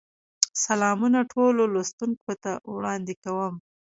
سلامونه 0.65 1.19
ټولو 1.33 1.61
لوستونکو 1.73 2.31
ته 2.43 2.51
وړاندې 2.73 3.13
کوم. 3.23 3.53